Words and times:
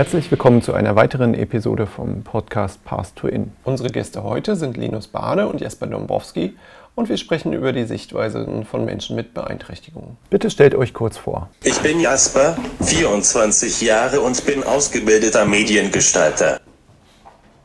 Herzlich 0.00 0.30
willkommen 0.30 0.62
zu 0.62 0.72
einer 0.72 0.96
weiteren 0.96 1.34
Episode 1.34 1.86
vom 1.86 2.22
Podcast 2.22 2.82
Path 2.86 3.14
to 3.16 3.28
In. 3.28 3.52
Unsere 3.64 3.90
Gäste 3.90 4.22
heute 4.22 4.56
sind 4.56 4.78
Linus 4.78 5.08
Bade 5.08 5.46
und 5.46 5.60
Jesper 5.60 5.86
Dombrowski 5.86 6.56
und 6.94 7.10
wir 7.10 7.18
sprechen 7.18 7.52
über 7.52 7.74
die 7.74 7.84
Sichtweisen 7.84 8.64
von 8.64 8.86
Menschen 8.86 9.14
mit 9.14 9.34
Beeinträchtigungen. 9.34 10.16
Bitte 10.30 10.50
stellt 10.50 10.74
euch 10.74 10.94
kurz 10.94 11.18
vor. 11.18 11.50
Ich 11.64 11.78
bin 11.80 12.00
Jasper, 12.00 12.56
24 12.80 13.82
Jahre 13.82 14.22
und 14.22 14.42
bin 14.46 14.64
ausgebildeter 14.64 15.44
Mediengestalter. 15.44 16.62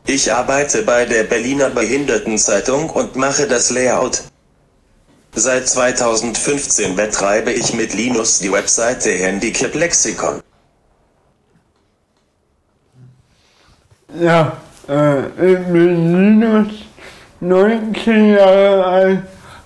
Ich 0.06 0.34
arbeite 0.34 0.82
bei 0.82 1.06
der 1.06 1.24
Berliner 1.24 1.70
Behindertenzeitung 1.70 2.90
und 2.90 3.16
mache 3.16 3.48
das 3.48 3.70
Layout. 3.72 4.24
Seit 5.32 5.70
2015 5.70 6.98
betreibe 6.98 7.54
ich 7.54 7.74
mit 7.74 7.94
Linus 7.94 8.40
die 8.40 8.52
Webseite 8.52 9.12
Handicap 9.12 9.74
Lexikon. 9.74 10.42
Ja, 14.20 14.58
äh, 14.88 15.26
ich 15.28 15.66
bin 15.68 16.40
Linus, 16.40 16.74
19 17.42 18.30
Jahre 18.30 18.86
alt, 18.86 19.24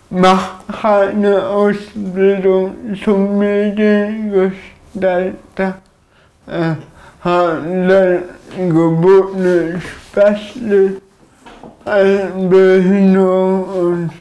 mache 0.09 1.11
eine 1.13 1.45
Ausbildung 1.45 2.95
zum 3.03 3.37
Mediengestalter, 3.37 5.77
äh, 6.47 6.73
habe 7.21 8.23
dann 8.55 8.69
gebotene 8.69 9.79
Spastik, 9.81 10.99
Behinderung 11.85 13.63
und 13.63 14.11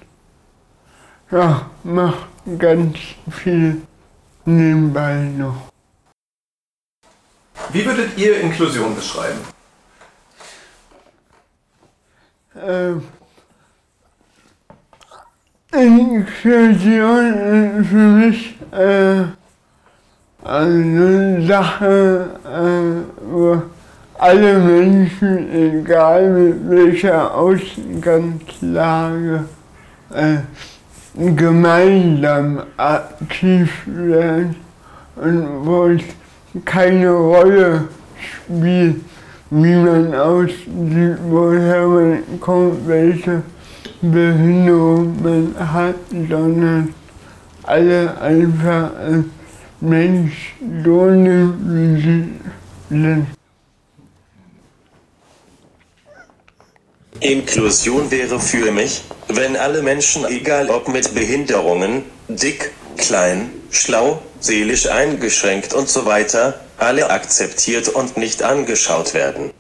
ja, 1.31 1.71
mache 1.85 2.27
ganz 2.59 2.99
viel 3.31 3.81
nebenbei 4.45 5.31
noch. 5.39 5.69
Wie 7.71 7.87
würdet 7.87 8.19
ihr 8.19 8.41
Inklusion 8.41 8.95
beschreiben? 8.95 9.58
Ähm, 12.67 13.03
Inklusion 15.73 17.81
ist 17.81 17.89
für 17.89 17.97
mich 17.97 18.55
äh, 18.73 19.25
eine 20.45 21.47
Sache, 21.47 22.31
äh, 22.45 23.03
wo 23.31 23.63
alle 24.19 24.59
Menschen, 24.59 25.51
egal 25.53 26.31
mit 26.31 26.71
welcher 26.71 27.35
Ausgangslage, 27.35 29.45
äh, 30.15 30.39
gemeinsam 31.15 32.63
aktiv 32.77 33.71
werden 33.87 34.55
und 35.17 35.67
wo 35.67 35.87
es 35.87 36.03
keine 36.65 37.11
Rolle 37.11 37.89
spielt, 38.19 39.01
wie 39.51 39.75
man 39.75 40.15
aussieht, 40.15 41.19
woher 41.29 41.87
man 41.87 42.41
kommt, 42.41 42.87
welche 42.87 43.43
Behinderung 44.03 45.17
man 45.23 45.55
hat, 45.73 45.97
sondern 46.11 46.95
alle 47.63 48.21
einfach 48.21 48.95
als 48.97 49.25
Mensch 49.81 50.55
so 50.85 51.11
nehmen, 51.11 51.55
wie 51.69 52.03
sie 52.03 52.25
sind. 52.91 53.27
Inklusion 57.21 58.11
wäre 58.11 58.39
für 58.39 58.71
mich, 58.71 59.03
wenn 59.29 59.57
alle 59.57 59.83
Menschen, 59.83 60.25
egal 60.27 60.71
ob 60.71 60.89
mit 60.89 61.15
Behinderungen, 61.15 62.03
dick, 62.29 62.71
klein, 62.97 63.51
schlau, 63.71 64.23
seelisch 64.41 64.89
eingeschränkt 64.89 65.75
und 65.75 65.89
so 65.89 66.07
weiter, 66.07 66.61
alle 66.79 67.11
akzeptiert 67.11 67.89
und 67.89 68.17
nicht 68.17 68.43
angeschaut 68.43 69.15
werden. 69.15 69.53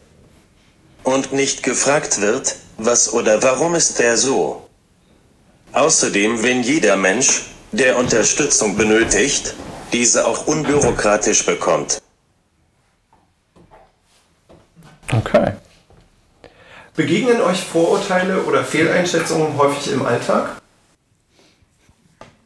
Und 1.02 1.32
nicht 1.32 1.62
gefragt 1.62 2.20
wird, 2.20 2.56
was 2.76 3.12
oder 3.12 3.42
warum 3.42 3.74
ist 3.74 3.98
der 3.98 4.16
so. 4.16 4.68
Außerdem, 5.72 6.42
wenn 6.42 6.62
jeder 6.62 6.96
Mensch, 6.96 7.42
der 7.72 7.98
Unterstützung 7.98 8.76
benötigt, 8.76 9.54
diese 9.92 10.26
auch 10.26 10.46
unbürokratisch 10.46 11.44
bekommt. 11.44 12.00
Okay. 15.12 15.52
Begegnen 16.94 17.40
euch 17.40 17.62
Vorurteile 17.64 18.42
oder 18.42 18.64
Fehleinschätzungen 18.64 19.56
häufig 19.56 19.92
im 19.92 20.04
Alltag? 20.04 20.60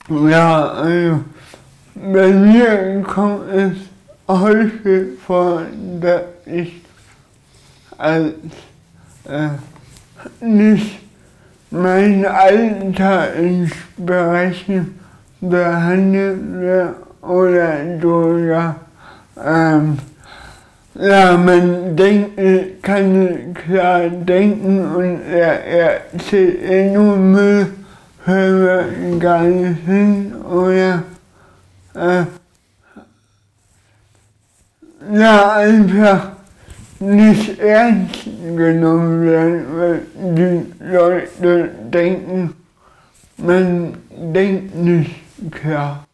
Ja, 0.08 0.68
also 0.72 1.24
bei 1.94 2.28
mir 2.28 3.02
kommt 3.02 3.50
es 3.52 3.72
vor, 5.26 5.62
dass 6.00 6.22
ich 6.46 6.82
als 7.98 8.34
äh, 9.28 9.48
nicht 10.44 11.00
mein 11.70 12.24
Alter. 12.26 13.34
Entsprechend 13.34 14.90
behandelt 15.40 16.94
oder 17.20 18.00
sogar 18.00 18.76
ähm, 19.44 19.98
ja, 20.94 21.36
man 21.36 21.96
denkt, 21.96 22.82
kann 22.82 23.54
klar 23.54 24.08
denken 24.10 24.94
und 24.94 25.20
er 25.22 25.64
erzählt 25.64 26.62
eh 26.62 26.90
nur 26.90 27.16
Müll, 27.16 27.66
wir 28.26 29.18
gar 29.18 29.42
nicht 29.42 29.84
hin 29.86 30.34
oder 30.44 31.02
äh, 31.94 32.24
ja, 35.10 35.52
einfach 35.52 36.32
nicht 37.00 37.58
ernst 37.58 38.24
genommen 38.24 39.26
werden, 39.26 39.66
weil 39.76 40.06
die 40.36 40.84
Leute 40.84 41.70
denken, 41.90 42.54
man 43.36 43.98
denkt 44.10 44.74
nicht 44.76 45.10
klar. 45.50 46.06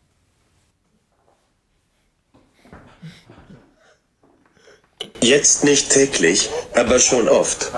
Jetzt 5.21 5.65
nicht 5.65 5.91
täglich, 5.91 6.49
aber 6.75 6.99
schon 7.01 7.29
oft. 7.29 7.73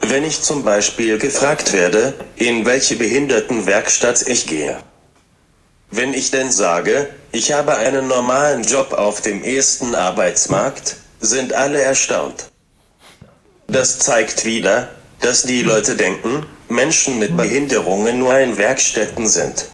Wenn 0.00 0.22
ich 0.22 0.42
zum 0.42 0.62
Beispiel 0.62 1.18
gefragt 1.18 1.72
werde, 1.72 2.14
in 2.36 2.64
welche 2.66 2.96
Behindertenwerkstatt 2.96 4.28
ich 4.28 4.46
gehe. 4.46 4.78
Wenn 5.90 6.14
ich 6.14 6.30
denn 6.30 6.52
sage, 6.52 7.08
ich 7.36 7.52
habe 7.52 7.76
einen 7.76 8.08
normalen 8.08 8.62
Job 8.62 8.94
auf 8.94 9.20
dem 9.20 9.44
ersten 9.44 9.94
Arbeitsmarkt, 9.94 10.96
sind 11.20 11.52
alle 11.52 11.82
erstaunt. 11.82 12.50
Das 13.66 13.98
zeigt 13.98 14.46
wieder, 14.46 14.88
dass 15.20 15.42
die 15.42 15.62
Leute 15.62 15.96
denken, 15.96 16.46
Menschen 16.70 17.18
mit 17.18 17.36
Behinderungen 17.36 18.20
nur 18.20 18.38
in 18.38 18.56
Werkstätten 18.56 19.26
sind. 19.26 19.70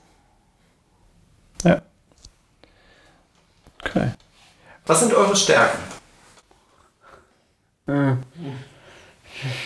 Ja. 1.62 1.80
Okay. 3.84 4.10
Was 4.86 4.98
sind 4.98 5.14
eure 5.14 5.36
Stärken? 5.36 5.78
Äh, 7.86 8.14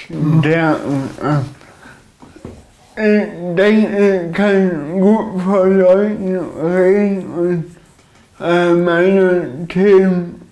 der, 0.09 0.81
äh, 2.99 3.23
ich 3.23 3.57
denke, 3.57 4.27
ich 4.27 4.33
kann 4.35 5.01
gut 5.01 5.43
vor 5.43 5.67
Leuten 5.67 6.39
reden 6.61 7.35
und 7.35 7.76
äh, 8.41 8.73
meine 8.73 9.67
Themen 9.69 10.43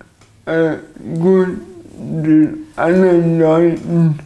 äh, 0.45 0.77
gut 1.19 1.57
den 1.97 2.67
anderen 2.75 3.39
Leuten 3.39 4.19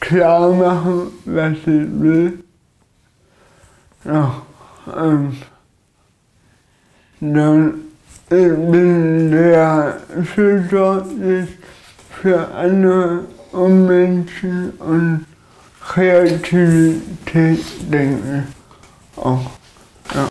klar 0.00 0.52
machen, 0.52 1.08
was 1.24 1.52
ich 1.52 1.66
will. 1.66 2.44
Ja, 4.04 4.42
ähm, 4.96 5.36
dann 7.20 7.74
ich 8.30 8.48
bin 8.70 9.30
sehr 9.30 9.96
fürsorglich 10.34 11.48
für 12.20 12.46
andere 12.54 13.20
Menschen 13.52 14.70
und 14.78 15.24
Kreativität 15.80 17.64
denke 17.90 18.44
ich 18.44 19.22
auch. 19.22 19.50
Ja. 20.14 20.28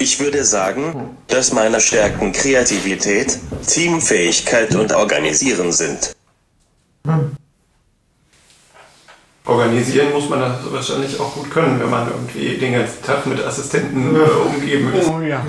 Ich 0.00 0.20
würde 0.20 0.44
sagen, 0.44 1.16
dass 1.26 1.52
meine 1.52 1.80
Stärken 1.80 2.32
Kreativität, 2.32 3.36
Teamfähigkeit 3.66 4.72
und 4.76 4.92
Organisieren 4.92 5.72
sind. 5.72 6.14
Organisieren 9.44 10.12
muss 10.12 10.28
man 10.28 10.38
das 10.38 10.72
wahrscheinlich 10.72 11.18
auch 11.18 11.34
gut 11.34 11.50
können, 11.50 11.80
wenn 11.80 11.90
man 11.90 12.06
irgendwie 12.06 12.58
den 12.58 12.74
ganzen 12.74 13.02
Tag 13.02 13.26
mit 13.26 13.42
Assistenten 13.44 14.14
äh, 14.14 14.18
umgeben 14.20 14.94
ist. 14.94 15.08
Oh 15.08 15.20
ja. 15.20 15.44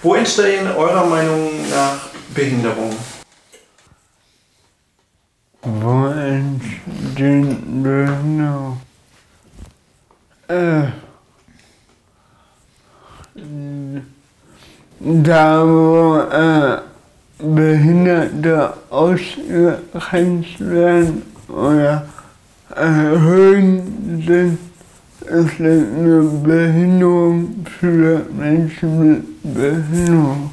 Wo 0.00 0.14
entstehen 0.14 0.68
eurer 0.68 1.04
Meinung 1.04 1.50
nach 1.68 2.08
Behinderungen? 2.34 2.96
Wo 5.62 6.06
entstehen 6.06 7.82
Behinderungen? 7.82 8.75
Äh, 10.48 10.84
da 15.00 15.66
wo 15.66 16.18
äh, 16.18 16.78
Behinderte 17.38 18.72
ausgegrenzt 18.88 20.60
werden 20.60 21.22
oder 21.48 22.06
erhöhen 22.74 24.22
sind, 24.24 24.58
ist 25.20 25.60
eine 25.60 26.22
Behinderung 26.44 27.66
für 27.80 28.24
Menschen 28.32 28.98
mit 28.98 29.54
Behinderung. 29.54 30.50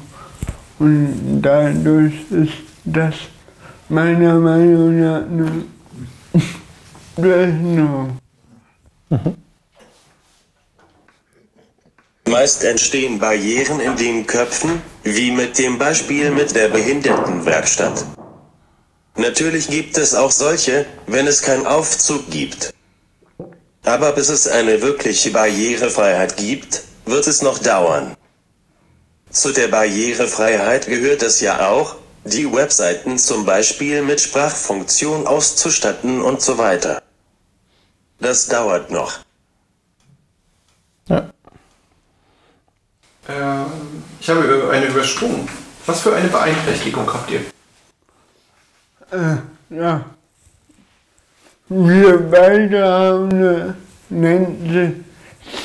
Und 0.80 1.40
dadurch 1.40 2.14
ist 2.30 2.52
das 2.84 3.14
meiner 3.88 4.34
Meinung 4.40 5.00
nach 5.00 5.22
eine 5.22 5.64
Behinderung. 7.16 8.18
Mhm. 9.08 9.43
Meist 12.34 12.64
entstehen 12.64 13.20
Barrieren 13.20 13.78
in 13.78 13.94
den 13.94 14.26
Köpfen, 14.26 14.82
wie 15.04 15.30
mit 15.30 15.56
dem 15.56 15.78
Beispiel 15.78 16.32
mit 16.32 16.52
der 16.56 16.66
Behindertenwerkstatt. 16.66 18.04
Natürlich 19.14 19.68
gibt 19.68 19.96
es 19.98 20.16
auch 20.16 20.32
solche, 20.32 20.84
wenn 21.06 21.28
es 21.28 21.42
keinen 21.42 21.64
Aufzug 21.64 22.28
gibt. 22.30 22.74
Aber 23.84 24.10
bis 24.10 24.30
es 24.30 24.48
eine 24.48 24.82
wirkliche 24.82 25.30
Barrierefreiheit 25.30 26.36
gibt, 26.36 26.82
wird 27.06 27.28
es 27.28 27.40
noch 27.40 27.58
dauern. 27.58 28.16
Zu 29.30 29.52
der 29.52 29.68
Barrierefreiheit 29.68 30.88
gehört 30.88 31.22
es 31.22 31.40
ja 31.40 31.68
auch, 31.68 31.94
die 32.24 32.52
Webseiten 32.52 33.16
zum 33.16 33.44
Beispiel 33.44 34.02
mit 34.02 34.20
Sprachfunktion 34.20 35.28
auszustatten 35.28 36.20
und 36.20 36.42
so 36.42 36.58
weiter. 36.58 37.00
Das 38.18 38.48
dauert 38.48 38.90
noch. 38.90 39.20
Ja. 41.06 41.30
Ähm, 43.28 43.66
ich 44.20 44.28
habe 44.28 44.70
eine 44.72 44.86
übersprungen. 44.86 45.48
Was 45.86 46.00
für 46.00 46.14
eine 46.14 46.28
Beeinträchtigung 46.28 47.12
habt 47.12 47.30
ihr? 47.30 47.40
Äh, 49.10 49.36
ja. 49.70 50.04
Wir 51.68 52.18
beide 52.18 52.84
haben 52.84 53.30
eine, 53.30 53.74
nennt 54.10 55.04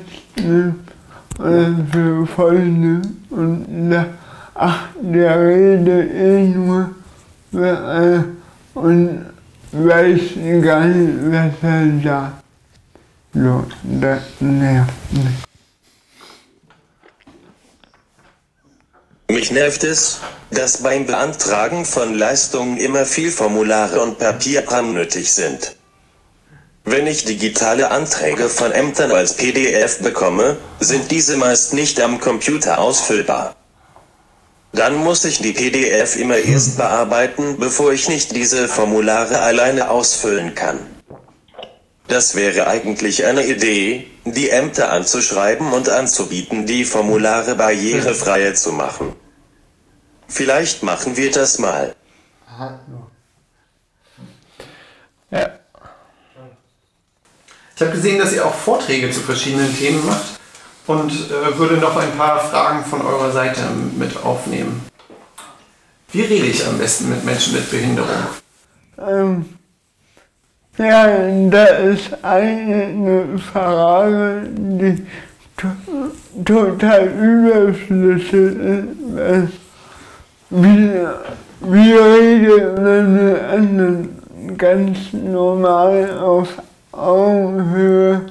oder 1.39 1.77
für 1.93 2.27
Freunde 2.27 3.03
und 3.31 3.91
da, 3.91 4.07
ach, 4.55 4.89
der 5.01 5.41
redet 5.41 6.13
eh 6.13 6.49
nur 6.49 6.91
äh, 7.55 8.21
und 8.75 9.27
weiß 9.73 10.21
gar 10.63 10.85
nicht, 10.85 11.19
was 11.33 11.53
er 11.63 12.01
sagt. 12.03 12.45
So, 13.33 13.65
das 13.85 14.23
nervt 14.41 14.93
mich. 15.13 15.51
Mich 19.29 19.53
nervt 19.53 19.85
es, 19.85 20.19
dass 20.51 20.83
beim 20.83 21.07
Beantragen 21.07 21.85
von 21.85 22.15
Leistungen 22.15 22.79
immer 22.79 23.05
viel 23.05 23.31
Formulare 23.31 24.01
und 24.01 24.19
Papierkram 24.19 24.93
nötig 24.93 25.33
sind. 25.33 25.77
Wenn 26.85 27.07
ich 27.07 27.25
digitale 27.25 27.91
Anträge 27.91 28.49
von 28.49 28.73
Ämtern 28.73 29.13
als 29.13 29.35
PDF 29.35 29.99
bekomme, 29.99 30.57
sind 30.81 31.11
diese 31.11 31.37
meist 31.37 31.75
nicht 31.75 32.01
am 32.01 32.21
Computer 32.21 32.79
ausfüllbar. 32.79 33.55
Dann 34.73 34.95
muss 34.97 35.25
ich 35.25 35.41
die 35.41 35.53
PDF 35.53 36.17
immer 36.17 36.37
erst 36.37 36.77
bearbeiten, 36.77 37.59
bevor 37.59 37.93
ich 37.93 38.09
nicht 38.09 38.35
diese 38.35 38.69
Formulare 38.69 39.41
alleine 39.41 39.91
ausfüllen 39.91 40.55
kann. 40.55 40.79
Das 42.09 42.35
wäre 42.35 42.67
eigentlich 42.67 43.25
eine 43.25 43.47
Idee, 43.47 44.07
die 44.25 44.51
Ämter 44.51 44.91
anzuschreiben 44.91 45.73
und 45.73 45.89
anzubieten, 45.89 46.67
die 46.67 46.85
Formulare 46.85 47.55
barrierefrei 47.57 48.53
zu 48.53 48.73
machen. 48.73 49.15
Vielleicht 50.27 50.83
machen 50.83 51.17
wir 51.17 51.31
das 51.31 51.59
mal. 51.59 51.95
Ja. 55.31 55.60
Ich 57.81 57.87
habe 57.87 57.97
gesehen, 57.97 58.19
dass 58.19 58.35
ihr 58.35 58.45
auch 58.45 58.53
Vorträge 58.53 59.11
zu 59.11 59.21
verschiedenen 59.21 59.75
Themen 59.75 60.05
macht 60.05 60.39
und 60.87 61.11
äh, 61.11 61.59
würde 61.59 61.79
noch 61.79 61.97
ein 61.97 62.11
paar 62.11 62.39
Fragen 62.39 62.85
von 62.85 63.01
eurer 63.01 63.33
Seite 63.33 63.63
mit 63.97 64.23
aufnehmen. 64.23 64.85
Wie 66.13 66.21
rede 66.21 66.45
ich 66.45 66.67
am 66.67 66.77
besten 66.77 67.09
mit 67.09 67.25
Menschen 67.25 67.55
mit 67.55 67.71
Behinderung? 67.71 68.11
Ähm, 68.99 69.47
ja, 70.77 71.07
da 71.49 71.65
ist 71.65 72.23
eine 72.23 73.39
Frage, 73.51 74.43
die 74.47 75.07
total 76.45 77.07
überflüssig 77.09 78.33
ist. 78.35 79.55
Wie, 80.51 80.91
wie 81.61 81.93
redet 81.95 82.77
man 82.77 83.15
mit 83.15 83.43
anderen 83.43 84.59
ganz 84.59 84.99
normal 85.15 86.19
auf 86.19 86.49
Augenhöhe 86.93 88.23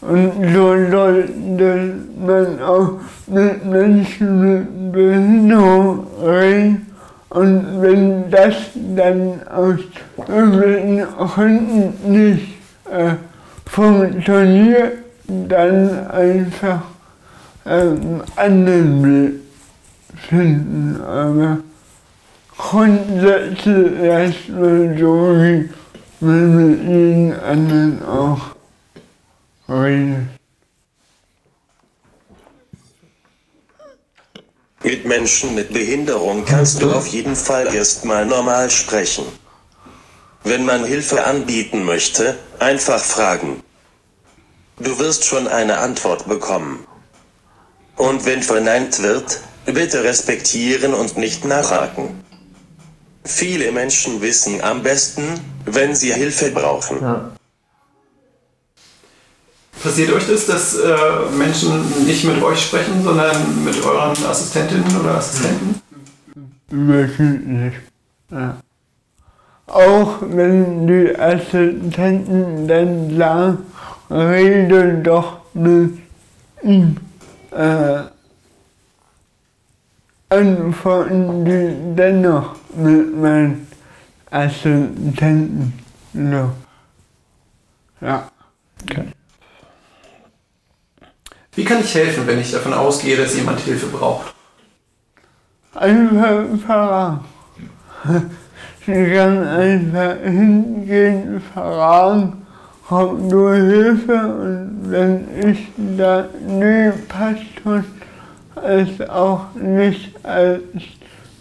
und 0.00 0.32
so 0.52 0.90
sollte 0.90 1.94
man 2.18 2.60
auch 2.62 2.92
mit 3.26 3.64
Menschen 3.64 4.40
mit 4.40 4.92
Behinderung 4.92 6.06
reden. 6.22 6.86
Und 7.30 7.80
wenn 7.80 8.30
das 8.30 8.54
dann 8.94 9.40
aus 9.48 9.80
irgendwelchen 10.28 11.04
Gründen 11.16 12.12
nicht 12.12 12.48
äh, 12.90 13.14
funktioniert, 13.66 14.92
dann 15.26 16.06
einfach 16.10 16.82
ähm, 17.66 18.22
anderen 18.36 19.02
Weg 19.04 19.40
finden. 20.28 21.00
Aber 21.02 21.58
grundsätzlich 22.56 24.00
erstmal 24.02 24.96
so 24.98 25.34
wie 25.34 25.68
man 26.24 26.56
mit 26.56 26.88
jedem 26.88 27.40
anderen 27.40 28.04
auch 28.04 28.40
redet. 29.68 30.28
Mit 34.82 35.06
Menschen 35.06 35.54
mit 35.54 35.72
Behinderung 35.72 36.44
kannst 36.44 36.82
du 36.82 36.92
auf 36.92 37.06
jeden 37.06 37.36
Fall 37.36 37.74
erstmal 37.74 38.26
normal 38.26 38.70
sprechen. 38.70 39.24
Wenn 40.42 40.66
man 40.66 40.84
Hilfe 40.84 41.24
anbieten 41.24 41.84
möchte, 41.84 42.36
einfach 42.58 43.02
fragen. 43.02 43.62
Du 44.78 44.98
wirst 44.98 45.24
schon 45.24 45.48
eine 45.48 45.78
Antwort 45.78 46.28
bekommen. 46.28 46.86
Und 47.96 48.26
wenn 48.26 48.42
verneint 48.42 49.02
wird, 49.02 49.40
bitte 49.64 50.04
respektieren 50.04 50.92
und 50.92 51.16
nicht 51.16 51.46
nachhaken. 51.46 52.22
Viele 53.24 53.72
Menschen 53.72 54.20
wissen 54.20 54.60
am 54.60 54.82
besten, 54.82 55.40
wenn 55.66 55.94
sie 55.94 56.12
Hilfe 56.12 56.50
brauchen. 56.50 57.00
Ja. 57.00 57.30
Passiert 59.82 60.12
euch 60.12 60.26
das, 60.26 60.46
dass 60.46 60.76
äh, 60.76 60.96
Menschen 61.36 62.06
nicht 62.06 62.24
mit 62.24 62.42
euch 62.42 62.60
sprechen, 62.62 63.02
sondern 63.02 63.64
mit 63.64 63.84
euren 63.84 64.16
Assistentinnen 64.24 65.00
oder 65.00 65.16
Assistenten? 65.16 65.82
Nicht. 66.70 67.76
Ja. 68.30 68.56
Auch 69.66 70.18
wenn 70.22 70.86
die 70.86 71.18
Assistenten 71.18 72.66
dann 72.66 73.16
sagen, 73.16 73.58
rede 74.10 75.00
doch 75.02 75.38
mit 75.54 75.98
ihm, 76.62 76.96
äh, 77.50 78.04
antworten 80.28 81.44
die 81.44 81.96
dennoch 81.96 82.54
mit 82.76 83.16
meinen 83.16 83.66
Assistenten. 84.30 85.72
So. 86.12 86.50
Ja. 88.00 88.28
Okay. 88.82 89.04
Wie 91.54 91.64
kann 91.64 91.80
ich 91.80 91.94
helfen, 91.94 92.26
wenn 92.26 92.40
ich 92.40 92.50
davon 92.50 92.72
ausgehe, 92.72 93.16
dass 93.16 93.36
jemand 93.36 93.60
Hilfe 93.60 93.86
braucht? 93.86 94.34
Einfach 95.74 96.44
fragen. 96.66 97.24
Ich 98.80 98.86
kann 98.86 99.46
einfach 99.46 100.16
hingehen, 100.22 101.42
fragen, 101.54 102.46
ob 102.90 103.30
du 103.30 103.50
Hilfe 103.50 104.12
und 104.12 104.90
wenn 104.90 105.50
ich 105.50 105.68
da 105.96 106.28
nie 106.46 106.92
passt 107.08 107.40
es 108.62 109.00
auch 109.08 109.54
nicht 109.54 110.24
als 110.24 110.60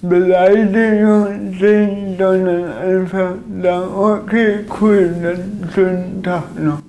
Beleidigung 0.04 1.58
sehen, 1.58 2.18
sondern 2.18 2.72
einfach 2.74 3.36
sagen, 3.62 3.94
okay, 3.96 4.66
cool, 4.82 5.16
dann 5.24 5.70
schönen 5.74 6.22
Tag 6.22 6.44
noch. 6.60 6.80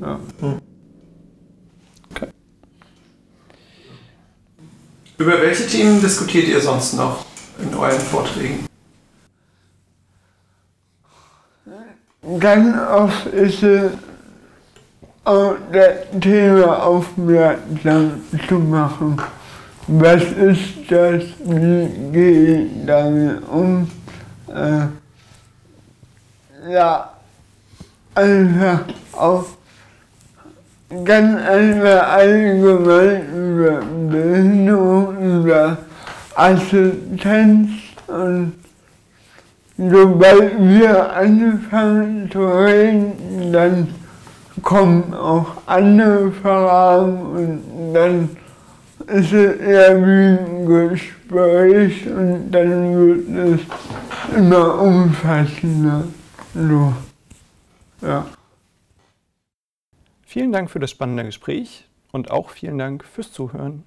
Ja. 0.00 0.18
Hm. 0.40 0.58
Über 5.18 5.40
welche 5.40 5.66
Themen 5.66 6.00
diskutiert 6.00 6.48
ihr 6.48 6.60
sonst 6.60 6.94
noch 6.94 7.24
in 7.58 7.72
euren 7.74 8.00
Vorträgen? 8.00 8.66
Ganz 12.40 12.76
oft 12.90 13.26
ist 13.26 13.62
es 13.62 13.92
auch 15.24 15.54
das 15.72 16.20
Thema 16.20 16.82
aufmerksam 16.84 18.20
zu 18.48 18.54
machen. 18.58 19.16
Was 19.88 20.22
ist 20.22 20.90
das? 20.90 21.22
Wie 21.44 21.88
gehe 22.12 22.62
ich 22.62 22.70
damit 22.86 23.48
um? 23.48 23.88
Äh, 24.48 24.86
ja, 26.72 27.12
einfach 28.14 28.80
auch 29.12 29.44
ganz 31.04 31.40
einfach 31.40 32.08
allgemein 32.08 33.32
über 33.32 33.80
Behinderung, 34.10 35.40
über 35.40 35.78
Assistenz 36.34 37.70
und 38.08 38.54
sobald 39.78 40.58
wir 40.58 41.12
anfangen 41.14 42.28
zu 42.32 42.44
reden, 42.44 43.52
dann 43.52 43.94
kommen 44.62 45.14
auch 45.14 45.46
andere 45.66 46.32
Fragen 46.32 47.20
und 47.20 47.94
dann 47.94 48.30
ist 49.06 49.32
es 49.32 49.60
eher 49.60 50.00
wie 50.00 50.38
ein 50.38 50.66
Gespräch 50.66 52.06
und 52.06 52.50
dann 52.50 53.26
wird 53.26 53.60
es 53.60 54.36
immer 54.36 54.80
umfassender. 54.80 56.04
So. 56.54 56.92
Ja. 58.02 58.26
Vielen 60.26 60.52
Dank 60.52 60.70
für 60.70 60.80
das 60.80 60.90
spannende 60.90 61.24
Gespräch 61.24 61.86
und 62.12 62.30
auch 62.30 62.50
vielen 62.50 62.78
Dank 62.78 63.04
fürs 63.04 63.32
Zuhören. 63.32 63.84